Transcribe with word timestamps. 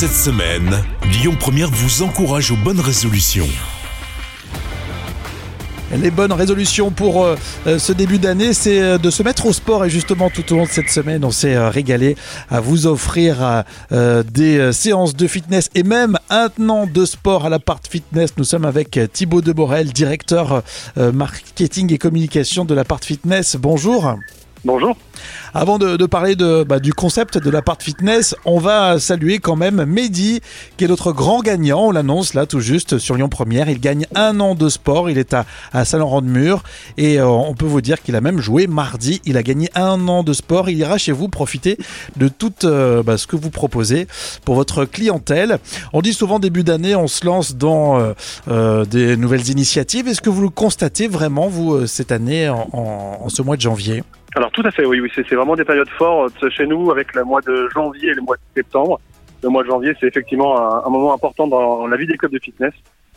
Cette 0.00 0.12
semaine, 0.12 0.82
Lyon 1.12 1.36
Première 1.38 1.68
vous 1.68 2.02
encourage 2.02 2.50
aux 2.50 2.56
bonnes 2.56 2.80
résolutions. 2.80 3.46
Les 5.94 6.10
bonnes 6.10 6.32
résolutions 6.32 6.90
pour 6.90 7.22
euh, 7.22 7.36
euh, 7.66 7.78
ce 7.78 7.92
début 7.92 8.18
d'année, 8.18 8.54
c'est 8.54 8.80
euh, 8.80 8.96
de 8.96 9.10
se 9.10 9.22
mettre 9.22 9.44
au 9.44 9.52
sport. 9.52 9.84
Et 9.84 9.90
justement, 9.90 10.30
tout 10.30 10.54
au 10.54 10.56
long 10.56 10.64
de 10.64 10.70
cette 10.70 10.88
semaine, 10.88 11.22
on 11.22 11.30
s'est 11.30 11.58
régalé 11.68 12.16
à 12.48 12.60
vous 12.60 12.86
offrir 12.86 13.64
des 13.90 14.72
séances 14.72 15.14
de 15.14 15.26
fitness 15.26 15.68
et 15.74 15.82
même 15.82 16.16
un 16.30 16.48
an 16.70 16.86
de 16.86 17.04
sport 17.04 17.44
à 17.44 17.50
l'appart 17.50 17.86
fitness. 17.86 18.30
Nous 18.38 18.44
sommes 18.44 18.64
avec 18.64 18.98
Thibaut 19.12 19.42
Demorel, 19.42 19.92
directeur 19.92 20.62
marketing 20.96 21.92
et 21.92 21.98
communication 21.98 22.64
de 22.64 22.72
l'appart 22.72 23.04
fitness. 23.04 23.56
Bonjour. 23.56 24.16
Bonjour. 24.62 24.94
Avant 25.54 25.78
de, 25.78 26.04
parler 26.04 26.36
bah, 26.36 26.80
du 26.80 26.92
concept 26.92 27.38
de 27.38 27.48
l'appart 27.48 27.82
fitness, 27.82 28.34
on 28.44 28.58
va 28.58 29.00
saluer 29.00 29.38
quand 29.38 29.56
même 29.56 29.84
Mehdi, 29.86 30.40
qui 30.76 30.84
est 30.84 30.88
notre 30.88 31.12
grand 31.12 31.40
gagnant. 31.40 31.86
On 31.86 31.90
l'annonce 31.92 32.34
là 32.34 32.44
tout 32.44 32.60
juste 32.60 32.98
sur 32.98 33.14
Lyon 33.14 33.30
Première. 33.30 33.70
Il 33.70 33.80
gagne 33.80 34.06
un 34.14 34.38
an 34.38 34.54
de 34.54 34.68
sport. 34.68 35.08
Il 35.08 35.16
est 35.16 35.34
à, 35.34 35.46
Saint-Laurent-de-Mur. 35.84 36.62
Et 36.98 37.18
euh, 37.18 37.26
on 37.26 37.54
peut 37.54 37.64
vous 37.64 37.80
dire 37.80 38.02
qu'il 38.02 38.16
a 38.16 38.20
même 38.20 38.38
joué 38.38 38.66
mardi. 38.66 39.22
Il 39.24 39.38
a 39.38 39.42
gagné 39.42 39.70
un 39.74 40.06
an 40.08 40.22
de 40.22 40.34
sport. 40.34 40.68
Il 40.68 40.76
ira 40.76 40.98
chez 40.98 41.12
vous 41.12 41.28
profiter 41.28 41.78
de 42.16 42.28
tout 42.28 42.52
euh, 42.64 43.02
bah, 43.02 43.16
ce 43.16 43.26
que 43.26 43.36
vous 43.36 43.50
proposez 43.50 44.08
pour 44.44 44.56
votre 44.56 44.84
clientèle. 44.84 45.58
On 45.94 46.02
dit 46.02 46.12
souvent 46.12 46.38
début 46.38 46.64
d'année, 46.64 46.94
on 46.94 47.08
se 47.08 47.24
lance 47.24 47.56
dans 47.56 48.12
euh, 48.48 48.84
des 48.84 49.16
nouvelles 49.16 49.48
initiatives. 49.48 50.06
Est-ce 50.06 50.20
que 50.20 50.30
vous 50.30 50.42
le 50.42 50.50
constatez 50.50 51.08
vraiment, 51.08 51.48
vous, 51.48 51.86
cette 51.86 52.12
année, 52.12 52.48
en 52.50 53.28
ce 53.28 53.40
mois 53.40 53.56
de 53.56 53.62
janvier? 53.62 54.02
Alors 54.36 54.50
tout 54.52 54.62
à 54.64 54.70
fait, 54.70 54.84
oui, 54.84 55.00
oui, 55.00 55.10
c'est 55.14 55.28
vraiment 55.34 55.56
des 55.56 55.64
périodes 55.64 55.88
fortes 55.88 56.48
chez 56.50 56.66
nous 56.66 56.90
avec 56.90 57.14
le 57.14 57.24
mois 57.24 57.40
de 57.40 57.68
janvier 57.74 58.10
et 58.10 58.14
le 58.14 58.22
mois 58.22 58.36
de 58.36 58.42
septembre. 58.54 59.00
Le 59.42 59.48
mois 59.48 59.62
de 59.62 59.68
janvier, 59.68 59.92
c'est 59.98 60.06
effectivement 60.06 60.58
un, 60.58 60.86
un 60.86 60.90
moment 60.90 61.12
important 61.12 61.46
dans 61.46 61.86
la 61.86 61.96
vie 61.96 62.06
des 62.06 62.16
clubs 62.16 62.32
de 62.32 62.38
fitness, 62.38 62.74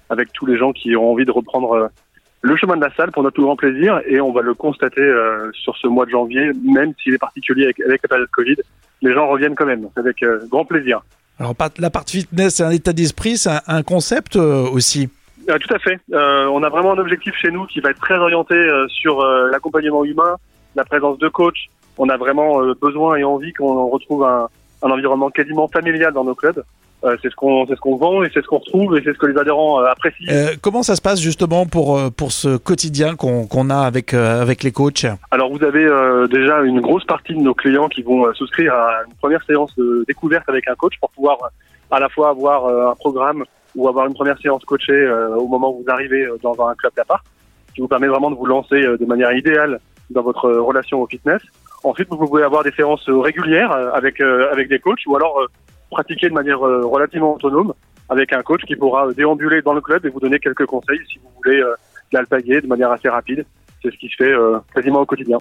avec 0.09 0.31
tous 0.34 0.45
les 0.45 0.57
gens 0.57 0.71
qui 0.71 0.96
ont 0.96 1.12
envie 1.12 1.26
de 1.26 1.32
reprendre 1.32 1.74
euh, 1.74 1.87
le 2.41 2.55
chemin 2.55 2.76
de 2.76 2.82
la 2.82 2.93
salle 2.96 3.12
pour 3.12 3.24
notre 3.24 3.35
plus 3.35 3.43
grand 3.43 3.55
plaisir, 3.55 4.02
et 4.07 4.20
on 4.21 4.32
va 4.32 4.41
le 4.41 4.54
constater 4.54 5.02
euh, 5.02 5.52
sur 5.54 5.77
ce 5.77 5.87
mois 5.87 6.05
de 6.05 6.12
janvier, 6.12 6.52
même 6.63 6.93
s'il 7.02 7.13
est 7.13 7.20
particulier 7.20 7.65
avec, 7.65 7.80
avec 7.82 8.02
la 8.04 8.09
période 8.09 8.30
Covid, 8.32 8.55
les 9.02 9.13
gens 9.13 9.27
reviennent 9.27 9.55
quand 9.55 9.65
même, 9.65 9.87
avec 9.96 10.24
euh, 10.24 10.40
grand 10.49 10.65
plaisir. 10.65 11.02
Alors, 11.40 11.55
pas- 11.55 11.70
l'appart 11.77 12.09
fitness, 12.09 12.55
c'est 12.55 12.63
un 12.63 12.71
état 12.71 12.93
d'esprit, 12.93 13.37
c'est 13.37 13.49
un, 13.49 13.62
un 13.68 13.84
concept 13.84 14.35
euh, 14.35 14.63
aussi? 14.71 15.09
Euh, 15.49 15.57
tout 15.57 15.74
à 15.74 15.80
fait. 15.80 15.99
Euh, 16.13 16.46
on 16.48 16.63
a 16.63 16.70
vraiment 16.70 16.93
un 16.93 16.98
objectif 16.98 17.34
chez 17.35 17.52
nous 17.52 17.65
qui 17.65 17.82
va 17.82 17.90
être 17.90 17.99
très 17.99 18.15
orienté 18.18 18.55
euh, 18.55 18.87
sur 18.87 19.21
euh, 19.21 19.49
l'accompagnement 19.52 20.05
humain, 20.05 20.35
la 20.76 20.85
présence 20.85 21.18
de 21.18 21.27
coach. 21.29 21.70
On 21.98 22.10
a 22.10 22.18
vraiment 22.18 22.62
euh, 22.62 22.74
besoin 22.79 23.18
et 23.18 23.24
envie 23.24 23.54
qu'on 23.54 23.88
retrouve 23.88 24.24
un, 24.24 24.48
un 24.82 24.91
environnement 24.91 25.30
quasiment 25.30 25.68
familial 25.68 26.13
dans 26.13 26.24
nos 26.24 26.35
clubs. 26.35 26.63
Euh, 27.04 27.18
c'est 27.21 27.30
ce 27.30 27.35
qu'on 27.35 27.65
c'est 27.68 27.76
ce 27.76 27.82
qu'on 27.82 27.98
vend 27.98 28.24
et 28.24 28.30
c'est 28.34 28.41
ce 28.41 28.48
qu'on 28.48 28.60
retrouve 28.60 28.98
et 28.98 29.02
c'est 29.04 29.12
ce 29.12 29.18
que 29.18 29.26
les 29.26 29.38
adhérents 29.38 29.82
euh, 29.82 29.91
apprécient. 29.91 30.32
Euh, 30.32 30.55
comment 30.62 30.84
ça 30.84 30.96
se 30.96 31.02
passe 31.02 31.20
justement 31.20 31.65
pour, 31.65 31.99
pour 32.13 32.32
ce 32.32 32.55
quotidien 32.55 33.15
qu'on 33.18 33.46
qu'on 33.46 33.70
a 33.70 33.80
avec, 33.80 34.13
avec 34.13 34.63
les 34.63 34.71
coachs? 34.71 35.05
Alors 35.32 35.52
vous 35.52 35.63
avez 35.65 35.85
déjà 36.30 36.62
une 36.62 36.80
grosse 36.80 37.04
partie 37.04 37.34
de 37.34 37.40
nos 37.40 37.54
clients 37.54 37.90
qui 37.90 38.04
vont 38.04 38.34
souscrire 38.34 38.74
à 38.74 39.04
une 39.05 39.13
première 39.15 39.43
séance 39.43 39.76
de 39.76 40.05
découverte 40.08 40.48
avec 40.48 40.68
un 40.70 40.76
coach 40.76 40.93
pour 41.02 41.10
pouvoir 41.10 41.37
à 41.91 41.99
la 41.99 42.08
fois 42.08 42.30
avoir 42.30 42.68
un 42.68 42.96
programme 42.96 43.43
ou 43.76 43.90
avoir 43.90 44.05
une 44.05 44.13
première 44.13 44.40
séance 44.40 44.63
coachée 44.63 45.10
au 45.37 45.48
moment 45.48 45.71
où 45.74 45.84
vous 45.84 45.91
arrivez 45.91 46.26
dans 46.41 46.55
un 46.65 46.74
club 46.76 46.93
d'appart, 46.96 47.24
qui 47.76 47.82
vous 47.82 47.87
permet 47.90 48.08
vraiment 48.08 48.32
de 48.32 48.35
vous 48.35 48.46
lancer 48.46 48.80
de 48.82 49.05
manière 49.05 49.34
idéale 49.34 49.80
dans 50.09 50.21
votre 50.21 50.49
relation 50.49 51.01
au 51.01 51.07
fitness. 51.07 51.41
Ensuite, 51.84 52.07
vous 52.09 52.18
pouvez 52.18 52.43
avoir 52.43 52.63
des 52.63 52.71
séances 52.71 53.07
euh, 53.09 53.20
régulières 53.20 53.71
euh, 53.71 53.91
avec 53.93 54.21
euh, 54.21 54.51
avec 54.51 54.70
des 54.70 54.79
coachs 54.79 55.05
ou 55.05 55.15
alors 55.15 55.48
pratiquer 55.91 56.29
de 56.29 56.34
manière 56.34 56.59
relativement 56.59 57.35
autonome 57.35 57.73
avec 58.09 58.34
un 58.34 58.41
coach 58.41 58.62
qui 58.65 58.76
pourra 58.76 59.12
déambuler 59.13 59.62
dans 59.62 59.74
le 59.74 59.81
club 59.81 60.05
et 60.05 60.09
vous 60.09 60.20
donner 60.20 60.40
quelques 60.40 60.65
conseils 60.65 60.99
si 61.07 61.20
vous 61.20 61.29
voulez 61.35 61.62
l'alpaguer 62.12 62.62
de 62.62 62.68
manière 62.68 62.91
assez 62.91 63.09
rapide. 63.09 63.46
C'est 63.84 63.91
ce 63.91 63.98
qui 63.98 64.07
se 64.07 64.16
fait 64.18 64.31
euh, 64.31 64.58
quasiment 64.74 65.02
au 65.02 65.06
quotidien. 65.06 65.38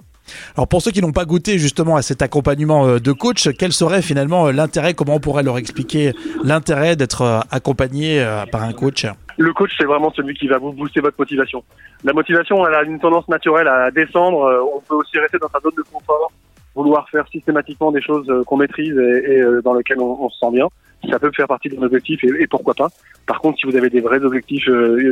Alors 0.55 0.67
pour 0.67 0.81
ceux 0.81 0.91
qui 0.91 1.01
n'ont 1.01 1.11
pas 1.11 1.25
goûté 1.25 1.57
justement 1.57 1.95
à 1.95 2.03
cet 2.03 2.21
accompagnement 2.21 2.97
de 2.99 3.11
coach, 3.13 3.49
quel 3.57 3.71
serait 3.71 4.03
finalement 4.03 4.51
l'intérêt? 4.51 4.93
Comment 4.93 5.15
on 5.15 5.19
pourrait 5.19 5.43
leur 5.43 5.57
expliquer 5.57 6.13
l'intérêt 6.43 6.95
d'être 6.95 7.43
accompagné 7.49 8.23
par 8.51 8.61
un 8.61 8.73
coach? 8.73 9.07
Le 9.37 9.53
coach, 9.53 9.71
c'est 9.77 9.85
vraiment 9.85 10.11
celui 10.11 10.35
qui 10.35 10.47
va 10.47 10.57
vous 10.57 10.73
booster 10.73 11.01
votre 11.01 11.17
motivation. 11.17 11.63
La 12.03 12.13
motivation, 12.13 12.65
elle 12.67 12.73
a 12.73 12.83
une 12.83 12.99
tendance 12.99 13.27
naturelle 13.27 13.67
à 13.67 13.89
descendre. 13.91 14.43
Euh, 14.43 14.61
On 14.75 14.79
peut 14.81 14.95
aussi 14.95 15.17
rester 15.17 15.37
dans 15.39 15.49
sa 15.49 15.59
zone 15.59 15.73
de 15.75 15.81
confort, 15.81 16.31
vouloir 16.75 17.09
faire 17.09 17.27
systématiquement 17.29 17.91
des 17.91 18.01
choses 18.01 18.29
euh, 18.29 18.43
qu'on 18.43 18.57
maîtrise 18.57 18.95
et, 18.95 19.41
euh, 19.41 19.61
dans 19.61 19.73
lesquelles 19.73 19.99
on, 19.99 20.29
se 20.29 20.39
sent 20.39 20.51
bien. 20.51 20.67
Ça 21.09 21.19
peut 21.19 21.31
faire 21.35 21.47
partie 21.47 21.69
de 21.69 21.75
nos 21.75 21.85
objectifs 21.85 22.23
et, 22.23 22.47
pourquoi 22.47 22.73
pas. 22.73 22.87
Par 23.25 23.39
contre, 23.39 23.59
si 23.59 23.65
vous 23.65 23.75
avez 23.75 23.89
des 23.89 23.99
vrais 23.99 24.23
objectifs 24.23 24.69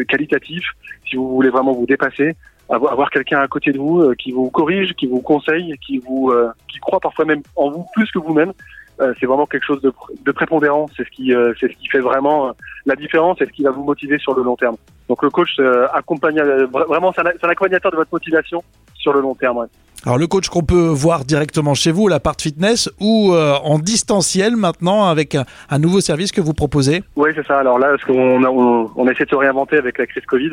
qualitatifs, 0.08 0.70
si 1.06 1.18
vous 1.18 1.28
voulez 1.36 1.50
vraiment 1.50 1.74
vous 1.74 1.86
dépasser, 1.86 2.36
avoir, 2.70 3.10
quelqu'un 3.10 3.40
à 3.40 3.48
côté 3.48 3.72
de 3.72 3.78
vous 3.78 4.14
qui 4.16 4.32
vous 4.32 4.50
corrige, 4.50 4.94
qui 4.94 5.08
vous 5.08 5.22
conseille, 5.22 5.76
qui 5.86 5.98
vous 5.98 6.30
euh, 6.30 6.52
qui 6.70 6.80
croit 6.80 7.00
parfois 7.00 7.26
même 7.26 7.42
en 7.56 7.70
vous 7.70 7.86
plus 7.94 8.10
que 8.12 8.20
vous-même, 8.20 8.54
euh, 9.00 9.14
c'est 9.20 9.26
vraiment 9.26 9.46
quelque 9.46 9.66
chose 9.66 9.82
de, 9.82 9.92
de 10.26 10.32
prépondérant. 10.32 10.88
C'est 10.96 11.04
ce 11.06 11.10
qui 11.12 11.34
euh, 11.34 11.54
c'est 11.60 11.72
ce 11.72 11.78
qui 11.78 11.88
fait 11.88 12.00
vraiment 12.00 12.48
euh, 12.48 12.52
la 12.86 12.96
différence 12.96 13.42
et 13.42 13.46
ce 13.46 13.52
qui 13.52 13.64
va 13.64 13.72
vous 13.72 13.84
motiver 13.84 14.18
sur 14.20 14.36
le 14.36 14.44
long 14.44 14.56
terme. 14.56 14.76
Donc 15.10 15.24
le 15.24 15.30
coach 15.30 15.50
euh, 15.60 15.88
accompagne 15.94 16.40
vra- 16.40 16.88
vraiment 16.88 17.12
c'est 17.14 17.22
un, 17.22 17.50
accompagnateur 17.50 17.92
de 17.92 17.98
votre 17.98 18.12
motivation 18.12 18.64
sur 18.96 19.14
le 19.14 19.22
long 19.22 19.36
terme. 19.36 19.58
ouais. 19.58 19.68
Alors 20.06 20.18
le 20.18 20.26
coach 20.26 20.50
qu'on 20.50 20.64
peut 20.64 20.88
voir 20.88 21.26
directement 21.26 21.76
chez 21.76 21.92
vous, 21.92 22.08
l'appart 22.08 22.42
fitness, 22.42 22.90
ou 23.00 23.34
euh, 23.34 23.54
en 23.64 23.78
distanciel 23.78 24.56
maintenant 24.56 25.06
avec 25.06 25.36
un, 25.36 25.46
un 25.70 25.78
nouveau 25.80 26.02
service 26.02 26.32
que 26.32 26.42
vous 26.42 26.54
proposez? 26.54 27.04
Oui, 27.16 27.30
c'est 27.36 27.46
ça. 27.46 27.60
Alors 27.60 27.78
là, 27.78 27.96
ce 28.00 28.06
qu'on 28.08 28.44
a, 28.44 28.50
on, 28.50 28.90
on 28.96 29.08
essaie 29.08 29.26
de 29.26 29.30
se 29.30 29.36
réinventer 29.36 29.78
avec 29.78 30.00
la 30.00 30.08
crise 30.08 30.26
Covid. 30.26 30.52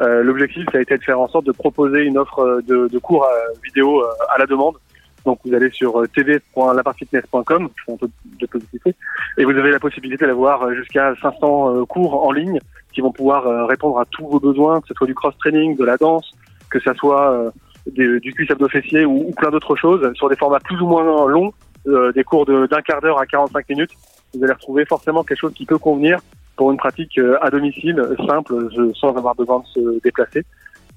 Euh, 0.00 0.22
L'objectif, 0.22 0.64
ça 0.72 0.78
a 0.78 0.80
été 0.80 0.96
de 0.96 1.02
faire 1.02 1.20
en 1.20 1.28
sorte 1.28 1.44
de 1.46 1.52
proposer 1.52 2.04
une 2.04 2.16
offre 2.16 2.62
de, 2.66 2.88
de 2.88 2.98
cours 2.98 3.26
vidéo 3.64 4.02
à 4.34 4.38
la 4.38 4.46
demande. 4.46 4.76
Donc 5.26 5.40
vous 5.44 5.52
allez 5.52 5.70
sur 5.72 6.00
euh, 6.00 6.06
tv.lapartfitness.com, 6.06 7.68
je 7.74 7.84
fais 7.84 7.92
un 7.92 7.96
peu 7.96 8.08
de 8.40 8.46
publicité, 8.46 8.94
et 9.36 9.44
vous 9.44 9.50
avez 9.50 9.72
la 9.72 9.80
possibilité 9.80 10.24
d'avoir 10.24 10.62
euh, 10.62 10.74
jusqu'à 10.74 11.14
500 11.20 11.80
euh, 11.80 11.84
cours 11.84 12.24
en 12.24 12.30
ligne 12.30 12.60
qui 12.92 13.00
vont 13.00 13.10
pouvoir 13.10 13.68
répondre 13.68 13.98
à 13.98 14.04
tous 14.06 14.26
vos 14.26 14.40
besoins, 14.40 14.80
que 14.80 14.88
ce 14.88 14.94
soit 14.94 15.06
du 15.06 15.14
cross-training, 15.14 15.76
de 15.76 15.84
la 15.84 15.98
danse, 15.98 16.30
que 16.70 16.80
ce 16.80 16.94
soit 16.94 17.52
du 17.92 18.32
cuisse 18.32 18.50
abdo-fessier 18.50 19.04
ou, 19.04 19.28
ou 19.28 19.32
plein 19.32 19.50
d'autres 19.50 19.76
choses, 19.76 20.14
sur 20.14 20.30
des 20.30 20.36
formats 20.36 20.60
plus 20.60 20.80
ou 20.80 20.86
moins 20.86 21.26
longs, 21.26 21.52
des 21.84 22.24
cours 22.24 22.46
d'un 22.46 22.80
quart 22.80 23.02
d'heure 23.02 23.18
à 23.18 23.26
45 23.26 23.68
minutes. 23.68 23.90
Vous 24.32 24.42
allez 24.42 24.54
retrouver 24.54 24.86
forcément 24.86 25.24
quelque 25.24 25.40
chose 25.40 25.52
qui 25.52 25.66
peut 25.66 25.76
convenir 25.76 26.20
pour 26.56 26.70
une 26.70 26.78
pratique 26.78 27.20
à 27.42 27.50
domicile, 27.50 28.02
simple, 28.26 28.54
sans 28.94 29.14
avoir 29.14 29.34
besoin 29.34 29.58
de 29.58 29.66
se 29.66 30.00
déplacer. 30.02 30.46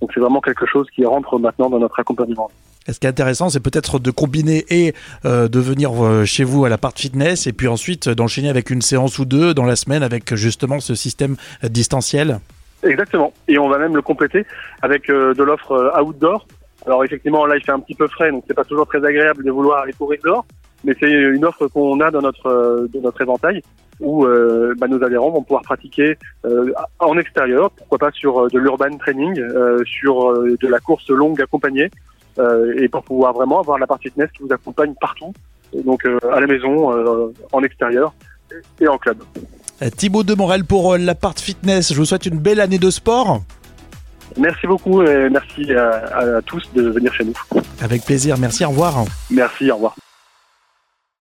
Donc 0.02 0.12
c'est 0.14 0.20
vraiment 0.20 0.42
quelque 0.42 0.66
chose 0.66 0.88
qui 0.96 1.06
rentre 1.06 1.40
maintenant 1.40 1.70
dans 1.70 1.80
notre 1.80 2.00
accompagnement. 2.00 2.50
Et 2.88 2.94
Ce 2.94 3.00
qui 3.00 3.06
est 3.06 3.10
intéressant, 3.10 3.50
c'est 3.50 3.60
peut-être 3.60 4.00
de 4.00 4.12
combiner 4.12 4.66
et 4.70 4.94
euh, 5.26 5.48
de 5.48 5.60
venir 5.60 5.92
euh, 6.04 6.26
chez 6.26 6.44
vous 6.44 6.66
à 6.66 6.70
l'appart 6.70 6.98
fitness 6.98 7.46
et 7.46 7.54
puis 7.54 7.68
ensuite 7.68 8.08
euh, 8.08 8.16
d'enchaîner 8.16 8.50
avec 8.50 8.70
une 8.70 8.82
séance 8.82 9.20
ou 9.20 9.26
deux 9.26 9.54
dans 9.54 9.66
la 9.66 9.76
semaine 9.76 10.02
avec 10.02 10.34
justement 10.36 10.80
ce 10.80 10.96
système 10.96 11.36
euh, 11.64 11.68
distanciel. 11.68 12.40
Exactement. 12.82 13.34
Et 13.48 13.60
on 13.60 13.68
va 13.68 13.78
même 13.78 13.96
le 13.96 14.02
compléter 14.02 14.46
avec 14.82 15.10
de 15.10 15.44
l'offre 15.44 15.94
outdoor. 16.02 16.48
Alors 16.86 17.04
effectivement, 17.04 17.46
là, 17.46 17.58
il 17.58 17.64
fait 17.64 17.74
un 17.74 17.80
petit 17.82 17.94
peu 17.94 18.08
frais, 18.08 18.32
donc 18.32 18.46
c'est 18.48 18.54
pas 18.54 18.64
toujours 18.64 18.88
très 18.88 19.04
agréable 19.06 19.44
de 19.44 19.52
vouloir 19.52 19.84
aller 19.84 19.92
courir 19.92 20.22
dehors. 20.24 20.46
Mais 20.84 20.96
c'est 21.00 21.12
une 21.12 21.44
offre 21.46 21.68
qu'on 21.68 22.00
a 22.00 22.12
dans 22.12 22.22
notre 22.22 22.48
euh, 22.48 22.88
de 22.94 23.00
notre 23.00 23.22
éventail 23.22 23.62
où 24.00 24.26
euh, 24.26 24.74
bah, 24.78 24.88
nos 24.88 25.04
adhérents 25.04 25.30
vont 25.30 25.44
pouvoir 25.44 25.62
pratiquer 25.62 26.18
euh, 26.46 26.72
en 27.00 27.18
extérieur, 27.18 27.70
pourquoi 27.72 27.98
pas 27.98 28.12
sur 28.12 28.40
euh, 28.40 28.48
de 28.48 28.58
l'urban 28.58 28.98
training, 28.98 29.38
euh, 29.40 29.84
sur 29.86 30.32
euh, 30.32 30.58
de 30.60 30.68
la 30.68 30.80
course 30.80 31.10
longue 31.10 31.42
accompagnée, 31.42 31.90
euh, 32.38 32.74
et 32.78 32.88
pour 32.88 33.04
pouvoir 33.04 33.34
vraiment 33.34 33.60
avoir 33.60 33.78
la 33.78 33.88
partie 33.88 34.08
fitness 34.08 34.30
qui 34.32 34.44
vous 34.44 34.54
accompagne 34.54 34.94
partout, 35.02 35.34
donc 35.84 36.06
euh, 36.06 36.18
à 36.32 36.40
la 36.40 36.48
maison, 36.48 36.94
euh, 36.94 37.34
en 37.52 37.62
extérieur 37.62 38.14
et 38.80 38.88
en 38.88 38.98
club. 38.98 39.18
Euh, 39.82 39.90
Thibaut 39.90 40.24
Demorel 40.24 40.64
pour 40.66 40.94
euh, 40.94 40.98
l'appart 40.98 41.40
fitness. 41.40 41.94
Je 41.94 41.98
vous 41.98 42.06
souhaite 42.06 42.26
une 42.26 42.40
belle 42.40 42.62
année 42.62 42.80
de 42.80 42.90
sport. 42.90 43.42
Merci 44.38 44.68
beaucoup 44.68 45.02
et 45.02 45.30
merci 45.30 45.74
à, 45.74 46.38
à 46.38 46.42
tous 46.44 46.64
de 46.74 46.84
venir 46.90 47.14
chez 47.14 47.26
nous. 47.26 47.34
Avec 47.82 48.06
plaisir. 48.06 48.38
Merci. 48.38 48.64
Au 48.64 48.70
revoir. 48.70 49.06
Merci, 49.32 49.72
au 49.72 49.76
revoir. 49.76 49.96